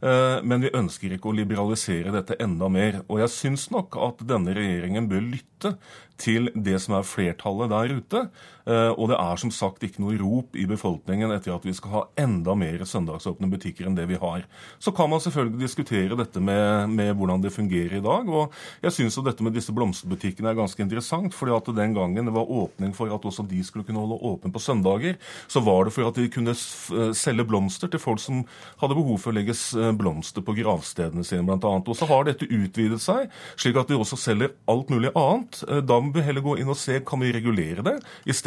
Eh, 0.03 0.39
men 0.43 0.65
vi 0.65 0.73
ønsker 0.75 1.15
ikke 1.15 1.31
å 1.31 1.37
liberalisere 1.37 2.13
dette 2.15 2.37
enda 2.43 2.69
mer. 2.73 3.03
Og 3.07 3.23
jeg 3.23 3.35
syns 3.37 3.69
nok 3.75 3.99
at 4.03 4.25
denne 4.27 4.55
regjeringen 4.57 5.07
bør 5.11 5.23
lytte 5.37 5.77
til 6.23 6.51
det 6.55 6.81
som 6.83 6.97
er 6.99 7.07
flertallet 7.07 7.71
der 7.71 7.95
ute. 8.01 8.25
Eh, 8.69 8.91
og 8.93 9.11
det 9.11 9.19
er 9.19 9.41
som 9.41 9.53
sagt 9.55 9.85
ikke 9.87 10.03
noe 10.05 10.19
rop 10.21 10.57
i 10.59 10.67
befolkningen 10.71 11.33
etter 11.35 11.55
at 11.55 11.67
vi 11.67 11.75
skal 11.77 11.95
ha 11.95 12.03
enda 12.21 12.55
mer 12.59 12.85
søndagsåpne 12.89 13.51
butikker 13.53 13.89
enn 13.89 13.97
det 13.99 14.07
vi 14.11 14.21
har. 14.23 14.47
Så 14.83 14.95
kan 14.97 15.11
man 15.13 15.23
selvfølgelig 15.23 15.63
diskutere 15.65 16.19
dette 16.19 16.43
med, 16.43 16.91
med 16.93 17.15
hvordan 17.19 17.43
det 17.43 17.55
fungerer 17.55 17.99
i 17.99 18.05
dag. 18.05 18.29
Og 18.29 18.55
jeg 18.85 18.97
syns 18.99 19.21
dette 19.23 19.45
med 19.45 19.57
disse 19.57 19.75
blomsterbutikkene 19.75 20.53
er 20.53 20.59
ganske 20.59 20.83
interessant. 20.83 21.35
fordi 21.35 21.57
at 21.57 21.75
den 21.77 21.95
gangen 21.95 22.27
det 22.27 22.35
var 22.35 22.51
åpning 22.51 22.95
for 22.97 23.13
at 23.13 23.25
også 23.25 23.45
de 23.49 23.63
skulle 23.65 23.87
kunne 23.87 24.01
holde 24.03 24.21
åpen 24.23 24.53
på 24.53 24.63
søndager, 24.63 25.19
så 25.49 25.61
var 25.61 25.85
det 25.85 25.93
for 25.93 26.09
at 26.09 26.19
de 26.19 26.29
kunne 26.33 26.55
eh, 26.55 27.13
selge 27.17 27.47
blomster 27.49 27.89
til 27.89 28.03
folk 28.03 28.21
som 28.23 28.45
hadde 28.81 28.99
behov 28.99 29.19
for 29.23 29.33
å 29.33 29.37
legge 29.37 29.55
blomster 29.99 30.45
på 30.45 30.55
gravstedene 30.57 31.25
sine, 31.27 31.45
bl.a. 31.47 31.73
Og 31.83 31.97
så 31.97 32.09
har 32.09 32.27
dette 32.27 32.49
utvidet 32.49 33.01
seg, 33.03 33.31
slik 33.61 33.79
at 33.81 33.91
de 33.91 33.99
også 33.99 34.19
selger 34.21 34.53
alt 34.71 34.91
mulig 34.93 35.13
annet. 35.19 35.63
Eh, 35.69 35.83
da 35.85 35.99
må 36.01 36.13
vi 36.15 36.25
heller 36.27 36.45
gå 36.45 36.57
inn 36.61 36.71
og 36.73 36.79
se 36.79 36.99
kan 37.07 37.23
vi 37.23 37.33
regulere 37.35 37.85
det, 37.87 37.97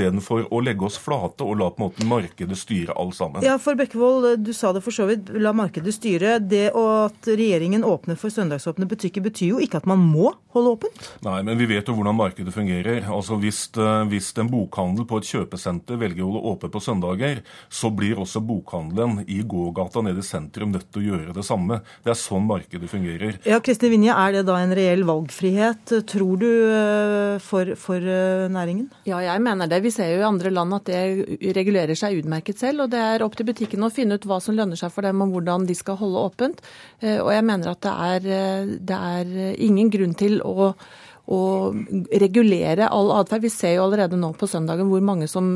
istedenfor 0.06 0.48
å 0.54 0.62
legge 0.64 0.86
oss 0.86 0.98
flate 1.02 1.44
og 1.46 1.58
la 1.60 1.70
på 1.74 1.82
en 1.82 1.88
måte 1.88 2.06
markedet 2.08 2.58
styre 2.58 2.96
alt 2.96 3.16
sammen. 3.16 3.44
Ja, 3.44 3.58
for 3.62 3.76
Bekkevold, 3.76 4.44
du 4.46 4.54
sa 4.54 4.74
det 4.74 4.84
for 4.86 4.96
så 4.96 5.08
vidt, 5.10 5.30
la 5.30 5.54
markedet 5.54 5.94
styre. 5.96 6.40
Det 6.40 6.72
at 6.76 7.30
regjeringen 7.30 7.84
åpner 7.84 8.20
for 8.20 8.34
søndagsåpne 8.34 8.88
butikker, 8.90 9.24
betyr 9.26 9.56
jo 9.56 9.62
ikke 9.64 9.82
at 9.82 9.90
man 9.90 10.02
må 10.02 10.34
holde 10.56 10.76
åpent? 10.76 11.10
Nei, 11.26 11.42
men 11.46 11.60
vi 11.60 11.68
vet 11.70 11.88
jo 11.88 11.96
hvordan 11.98 12.18
markedet 12.18 12.54
fungerer. 12.56 13.04
Altså 13.12 13.40
Hvis, 13.42 13.68
eh, 13.78 14.06
hvis 14.12 14.32
en 14.40 14.50
bokhandel 14.52 15.08
på 15.10 15.20
et 15.20 15.30
kjøpesenter 15.30 16.00
velger 16.00 16.24
å 16.24 16.30
holde 16.30 16.44
åpent 16.54 16.76
på 16.76 16.84
søndager, 16.84 17.42
så 17.70 17.92
blir 17.92 18.22
også 18.22 18.42
bokhandelen 18.46 19.26
i 19.28 19.42
gågata 19.44 20.04
nede 20.06 20.24
i 20.24 20.28
sentrum 20.28 20.72
nødt 20.72 20.88
til 20.94 21.04
å 21.04 21.08
gjøre 21.12 21.36
det 21.36 21.46
samme. 21.46 21.82
Det 22.04 22.14
er 22.14 22.20
sånn 22.20 22.48
markedet 22.48 22.90
fungerer. 22.92 23.40
Ja, 23.46 23.60
Kristin 23.60 23.92
Vinje, 23.92 24.14
Er 24.16 24.32
det 24.32 24.46
da 24.48 24.56
en 24.58 24.74
reell 24.74 25.04
valgfrihet, 25.04 25.92
tror 26.08 26.40
du, 26.40 26.48
eh, 26.72 27.40
for, 27.40 27.76
for, 27.76 27.98
eh, 27.98 28.48
næringen? 28.48 28.90
Ja, 29.06 29.20
jeg 29.20 29.42
mener 29.42 29.68
det. 29.68 29.82
Vi 29.84 29.92
ser 29.96 30.12
jo 30.14 30.22
i 30.22 30.28
andre 30.28 30.52
land 30.54 30.76
at 30.78 30.92
det 30.92 31.56
regulerer 31.58 31.98
seg 31.98 32.20
utmerket 32.22 32.62
selv. 32.62 32.86
Og 32.86 32.94
det 32.94 33.02
er 33.02 33.26
opp 33.26 33.38
til 33.40 33.48
butikkene 33.48 33.90
å 33.90 33.94
finne 33.94 34.20
ut 34.20 34.28
hva 34.30 34.42
som 34.44 34.58
lønner 34.58 34.80
seg 34.80 34.94
for 34.94 35.08
dem, 35.08 35.24
og 35.24 35.34
hvordan 35.36 35.68
de 35.70 35.78
skal 35.78 36.00
holde 36.02 36.28
åpent. 36.30 36.62
Eh, 37.02 37.18
og 37.18 37.32
jeg 37.34 37.48
mener 37.48 37.74
at 37.74 37.84
det 37.86 37.98
er, 38.12 38.30
det 38.92 39.02
er 39.16 39.36
ingen 39.56 39.92
grunn 39.94 40.16
til 40.20 40.42
å 40.46 40.74
å 41.26 41.74
regulere 42.22 42.86
all 42.94 43.08
atferd. 43.16 43.42
Vi 43.48 43.50
ser 43.50 43.72
jo 43.80 43.88
allerede 43.88 44.18
nå 44.20 44.28
på 44.38 44.46
søndagen 44.46 44.92
hvor 44.92 45.02
mange 45.02 45.26
som 45.26 45.48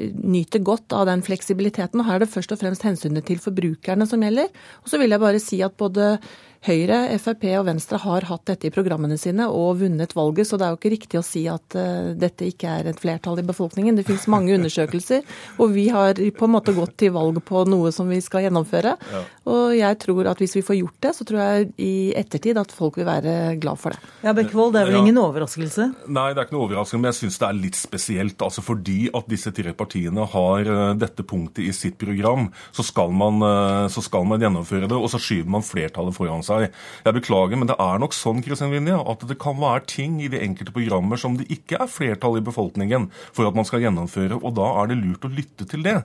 nyter 0.00 0.62
godt 0.64 0.94
av 0.96 1.04
den 1.10 1.20
fleksibiliteten. 1.26 2.00
Her 2.06 2.16
er 2.16 2.24
det 2.24 2.32
først 2.32 2.54
og 2.54 2.62
fremst 2.62 2.86
hensynet 2.86 3.26
til 3.28 3.42
forbrukerne 3.42 4.06
som 4.08 4.24
gjelder. 4.24 4.48
Og 4.80 4.88
så 4.88 5.00
vil 5.00 5.12
jeg 5.12 5.20
bare 5.20 5.42
si 5.42 5.60
at 5.66 5.76
både 5.76 6.14
Høyre, 6.60 7.06
Frp 7.16 7.46
og 7.56 7.62
Venstre 7.70 7.96
har 8.02 8.26
hatt 8.28 8.42
dette 8.50 8.68
i 8.68 8.72
programmene 8.74 9.16
sine 9.16 9.46
og 9.48 9.78
vunnet 9.80 10.10
valget, 10.12 10.44
så 10.44 10.58
det 10.60 10.66
er 10.66 10.74
jo 10.74 10.76
ikke 10.76 10.90
riktig 10.92 11.16
å 11.16 11.24
si 11.24 11.46
at 11.48 11.72
uh, 11.72 12.10
dette 12.12 12.50
ikke 12.50 12.68
er 12.68 12.90
et 12.90 12.98
flertall 13.00 13.40
i 13.40 13.44
befolkningen. 13.48 13.96
Det 13.96 14.04
finnes 14.04 14.26
mange 14.28 14.52
undersøkelser, 14.58 15.24
og 15.56 15.72
vi 15.72 15.86
har 15.88 16.20
på 16.20 16.48
en 16.48 16.52
måte 16.52 16.74
gått 16.76 16.98
til 17.00 17.14
valg 17.14 17.40
på 17.48 17.62
noe 17.64 17.88
som 17.96 18.12
vi 18.12 18.18
skal 18.20 18.44
gjennomføre. 18.44 18.92
Ja. 18.92 19.22
Og 19.48 19.72
jeg 19.78 19.98
tror 20.04 20.28
at 20.28 20.42
hvis 20.42 20.58
vi 20.58 20.64
får 20.66 20.78
gjort 20.82 20.98
det, 21.06 21.14
så 21.16 21.26
tror 21.30 21.40
jeg 21.40 21.70
i 21.80 21.94
ettertid 22.20 22.60
at 22.60 22.76
folk 22.76 23.00
vil 23.00 23.08
være 23.08 23.56
glad 23.62 23.80
for 23.80 23.96
det. 23.96 24.12
Ja, 24.20 24.36
Bekkevold, 24.36 24.76
det 24.76 24.82
er 24.82 24.90
vel 24.90 24.98
ja. 24.98 25.02
ingen 25.06 25.22
overraskelse? 25.22 25.88
Nei, 26.12 26.26
det 26.34 26.44
er 26.44 26.50
ikke 26.50 26.58
noe 26.58 26.66
overraskelse, 26.68 27.00
men 27.00 27.08
jeg 27.08 27.20
syns 27.22 27.40
det 27.40 27.48
er 27.48 27.60
litt 27.62 27.80
spesielt. 27.80 28.44
Altså 28.44 28.66
fordi 28.66 28.98
at 29.16 29.32
disse 29.32 29.54
tre 29.56 29.72
partiene 29.72 30.28
har 30.36 30.68
uh, 30.68 30.92
dette 30.92 31.24
punktet 31.24 31.64
i 31.64 31.72
sitt 31.72 31.96
program, 32.04 32.50
så 32.76 32.84
skal, 32.84 33.16
man, 33.16 33.40
uh, 33.40 33.88
så 33.88 34.04
skal 34.04 34.28
man 34.28 34.44
gjennomføre 34.44 34.92
det, 34.92 35.00
og 35.00 35.08
så 35.08 35.24
skyver 35.24 35.56
man 35.56 35.64
flertallet 35.64 36.20
foran 36.20 36.44
seg 36.44 36.49
seg. 36.50 36.68
Jeg 37.06 37.16
beklager, 37.16 37.60
men 37.60 37.70
det 37.70 37.78
er 37.80 38.02
nok 38.02 38.16
sånn 38.16 38.42
Kristin 38.44 38.74
Vinje, 38.74 38.98
at 38.98 39.24
det 39.30 39.38
kan 39.40 39.58
være 39.60 39.86
ting 39.90 40.18
i 40.22 40.28
de 40.32 40.42
enkelte 40.42 40.74
programmer 40.74 41.20
som 41.20 41.38
det 41.38 41.48
ikke 41.52 41.80
er 41.80 41.90
flertall 41.90 42.40
i 42.40 42.44
befolkningen 42.44 43.08
for 43.30 43.48
at 43.48 43.56
man 43.56 43.68
skal 43.68 43.84
gjennomføre, 43.84 44.40
og 44.40 44.56
da 44.58 44.68
er 44.82 44.90
det 44.90 45.00
lurt 45.00 45.26
å 45.26 45.32
lytte 45.32 45.68
til 45.70 45.84
det. 45.86 45.98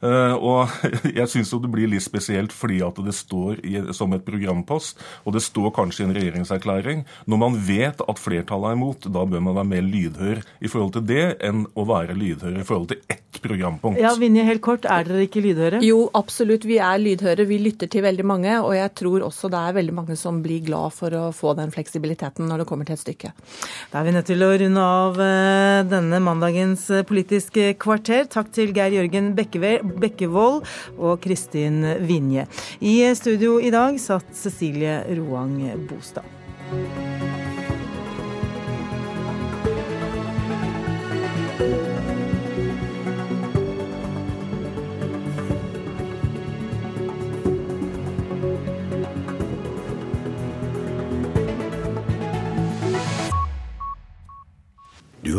Eh, 0.00 0.34
og 0.34 0.70
jeg 1.18 1.28
syns 1.30 1.52
det 1.52 1.72
blir 1.72 1.90
litt 1.90 2.04
spesielt 2.04 2.54
fordi 2.56 2.80
at 2.86 2.98
det 3.04 3.14
står 3.16 3.60
i, 3.66 3.76
som 3.96 4.14
et 4.16 4.24
programpost, 4.26 5.00
og 5.24 5.36
det 5.36 5.44
står 5.44 5.74
kanskje 5.76 6.04
i 6.04 6.08
en 6.08 6.16
regjeringserklæring. 6.16 7.04
Når 7.30 7.42
man 7.44 7.58
vet 7.66 8.04
at 8.06 8.22
flertallet 8.22 8.72
er 8.72 8.78
imot, 8.78 9.10
da 9.12 9.26
bør 9.28 9.44
man 9.44 9.58
være 9.58 9.72
mer 9.74 9.86
lydhør 9.86 10.44
i 10.60 10.70
forhold 10.70 10.96
til 10.96 11.06
det 11.10 11.26
enn 11.46 11.66
å 11.74 11.86
være 11.88 12.16
lydhør 12.18 12.60
i 12.60 12.66
forhold 12.66 12.92
til 12.94 13.02
ett 13.12 13.29
programpunkt. 13.38 14.00
Ja, 14.00 14.12
Vinje, 14.18 14.42
helt 14.44 14.62
kort, 14.64 14.86
er 14.88 15.06
dere 15.06 15.24
ikke 15.26 15.42
lydhøre? 15.44 15.80
Jo, 15.86 16.02
absolutt. 16.18 16.66
Vi 16.68 16.80
er 16.82 16.98
lydhøre. 17.00 17.46
Vi 17.48 17.60
lytter 17.62 17.90
til 17.90 18.02
veldig 18.04 18.26
mange. 18.26 18.56
Og 18.64 18.74
jeg 18.76 18.92
tror 18.98 19.26
også 19.26 19.50
det 19.52 19.60
er 19.60 19.76
veldig 19.78 19.94
mange 19.96 20.16
som 20.18 20.40
blir 20.42 20.64
glad 20.66 20.94
for 20.96 21.14
å 21.16 21.22
få 21.36 21.54
den 21.58 21.72
fleksibiliteten 21.74 22.48
når 22.50 22.64
det 22.64 22.68
kommer 22.70 22.88
til 22.88 22.98
et 22.98 23.04
stykke. 23.04 23.32
Da 23.92 24.00
er 24.00 24.08
vi 24.08 24.16
nødt 24.16 24.30
til 24.30 24.46
å 24.46 24.50
runde 24.64 24.88
av 25.00 25.20
eh, 25.24 25.82
denne 25.90 26.22
mandagens 26.24 26.88
eh, 26.90 27.06
Politiske 27.10 27.74
kvarter. 27.80 28.26
Takk 28.30 28.52
til 28.54 28.74
Geir 28.76 28.98
Jørgen 28.98 29.32
Bekkevold 29.38 30.62
og 30.98 31.22
Kristin 31.24 31.82
Vinje. 32.06 32.46
I 32.80 32.98
studio 33.18 33.58
i 33.62 33.72
dag 33.74 33.98
satt 34.02 34.34
Cecilie 34.36 35.00
Roang 35.18 35.56
Bostad. 35.90 37.09